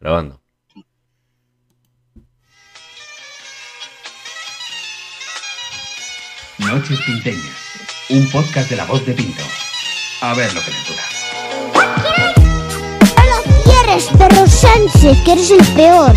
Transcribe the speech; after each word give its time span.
Grabando. 0.00 0.40
Noches 6.58 7.00
Pinteñas, 7.02 7.42
un 8.08 8.26
podcast 8.30 8.70
de 8.70 8.76
la 8.76 8.86
voz 8.86 9.04
de 9.04 9.12
Pinto. 9.12 9.42
A 10.22 10.32
ver 10.32 10.52
lo 10.54 10.60
que 10.62 10.70
les 10.70 10.88
dura. 10.88 11.02
¡No 13.16 13.24
lo 13.24 13.62
quieres, 13.62 14.08
perro 14.16 14.46
Sánchez, 14.46 15.18
que 15.22 15.32
eres 15.32 15.50
el 15.50 15.66
peor! 15.74 16.16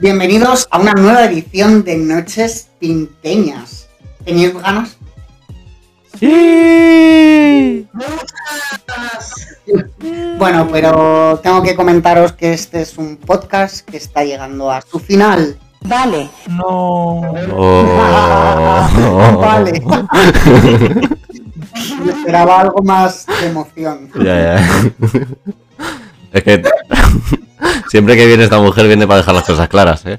Bienvenidos 0.00 0.66
a 0.70 0.80
una 0.80 0.92
nueva 0.92 1.24
edición 1.26 1.84
de 1.84 1.96
Noches 1.96 2.68
Pinteñas. 2.80 3.85
¿Tenéis 4.26 4.52
ganas? 4.60 4.96
¡Sí! 6.18 7.86
Bueno, 10.36 10.68
pero 10.72 11.38
tengo 11.44 11.62
que 11.62 11.76
comentaros 11.76 12.32
que 12.32 12.52
este 12.52 12.82
es 12.82 12.98
un 12.98 13.18
podcast 13.18 13.88
que 13.88 13.98
está 13.98 14.24
llegando 14.24 14.68
a 14.68 14.82
su 14.82 14.98
final. 14.98 15.56
Vale. 15.82 16.28
Oh. 16.60 17.20
Vale. 19.40 19.80
Me 22.04 22.12
esperaba 22.12 22.62
algo 22.62 22.82
más 22.82 23.26
de 23.26 23.46
emoción. 23.46 24.10
Ya, 24.16 24.56
ya. 24.56 24.90
Es 26.32 26.42
que 26.42 26.64
siempre 27.88 28.16
que 28.16 28.26
viene 28.26 28.42
esta 28.42 28.58
mujer 28.58 28.88
viene 28.88 29.06
para 29.06 29.18
dejar 29.18 29.36
las 29.36 29.44
cosas 29.44 29.68
claras, 29.68 30.04
¿eh? 30.04 30.18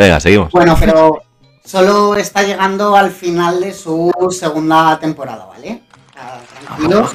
Venga, 0.00 0.18
seguimos. 0.18 0.50
Bueno, 0.50 0.78
pero 0.80 1.22
solo 1.62 2.14
está 2.16 2.42
llegando 2.42 2.96
al 2.96 3.10
final 3.10 3.60
de 3.60 3.74
su 3.74 4.10
segunda 4.30 4.98
temporada, 4.98 5.44
¿vale? 5.44 5.82
O 6.08 6.14
sea, 6.14 6.40
Tranquilos. 6.64 7.10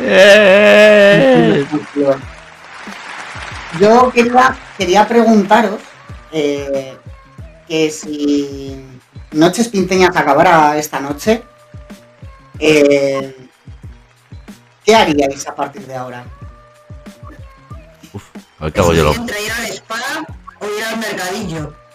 ¡Eh! 0.00 1.66
Yo 3.78 4.10
quería, 4.10 4.56
quería 4.78 5.06
preguntaros 5.06 5.82
eh, 6.32 6.96
que 7.68 7.90
si 7.90 8.82
Noches 9.32 9.68
Pinteñas 9.68 10.16
acabara 10.16 10.78
esta 10.78 11.00
noche, 11.00 11.42
eh, 12.58 13.36
¿qué 14.82 14.96
haríais 14.96 15.46
a 15.46 15.54
partir 15.54 15.86
de 15.86 15.94
ahora? 15.94 16.24
A 18.60 18.64
ver 18.64 18.72
qué 18.72 18.80
hago 18.80 18.94
yo 18.94 19.04
loco. 19.04 19.20
Entre 19.20 19.42
ir 19.44 19.52
al 19.52 19.66
spa 19.66 20.00
o 20.58 20.66
ir 20.66 20.84
al 20.84 20.96
mercadillo. 20.96 21.87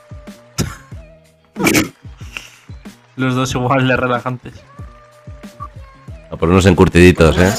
Los 3.15 3.35
dos 3.35 3.53
igual 3.53 3.87
de 3.87 3.95
relajantes. 3.95 4.53
A 6.31 6.35
por 6.35 6.49
unos 6.49 6.65
encurtiditos, 6.65 7.37
No 7.37 7.43
¿eh? 7.43 7.53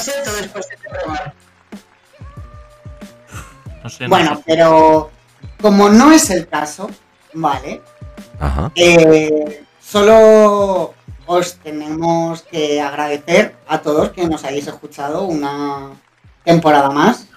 No 3.83 3.89
sé. 3.89 4.03
no 4.03 4.09
Bueno, 4.09 4.35
sé. 4.37 4.43
pero 4.45 5.11
como 5.61 5.89
no 5.89 6.11
es 6.11 6.29
el 6.29 6.47
caso, 6.47 6.89
¿vale? 7.33 7.81
Ajá. 8.39 8.71
Eh, 8.75 9.63
solo 9.79 10.93
os 11.25 11.55
tenemos 11.57 12.41
que 12.43 12.81
agradecer 12.81 13.55
a 13.67 13.79
todos 13.81 14.09
que 14.11 14.27
nos 14.27 14.43
hayáis 14.43 14.67
escuchado 14.67 15.23
una 15.23 15.91
temporada 16.43 16.89
más. 16.89 17.27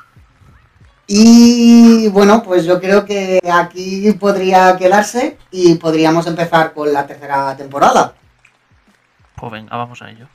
Y 1.10 2.06
bueno, 2.08 2.42
pues 2.42 2.66
yo 2.66 2.78
creo 2.78 3.06
que 3.06 3.40
aquí 3.50 4.12
podría 4.20 4.76
quedarse 4.76 5.38
y 5.50 5.76
podríamos 5.76 6.26
empezar 6.26 6.74
con 6.74 6.92
la 6.92 7.06
tercera 7.06 7.56
temporada. 7.56 8.12
Pues 9.34 9.50
venga, 9.50 9.74
vamos 9.74 10.02
a 10.02 10.10
ello. 10.10 10.28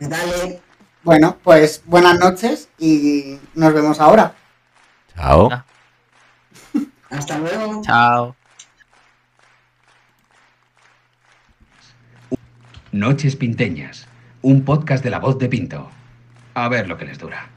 Dale. 0.00 0.60
Bueno, 1.04 1.36
pues 1.44 1.82
buenas 1.84 2.18
noches 2.18 2.68
y 2.76 3.38
nos 3.54 3.72
vemos 3.72 4.00
ahora. 4.00 4.34
Chao. 5.14 5.48
Ah. 5.52 5.64
Hasta 7.10 7.38
luego. 7.38 7.82
Chao. 7.82 8.34
Noches 12.90 13.36
Pinteñas, 13.36 14.08
un 14.42 14.64
podcast 14.64 15.04
de 15.04 15.10
la 15.10 15.20
voz 15.20 15.38
de 15.38 15.48
Pinto. 15.48 15.88
A 16.54 16.68
ver 16.68 16.88
lo 16.88 16.96
que 16.96 17.04
les 17.04 17.18
dura. 17.18 17.48